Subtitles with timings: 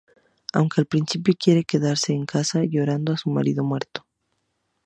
[0.53, 4.07] Aunque al principio quiere quedarse en casa, llorando a su marido muerto.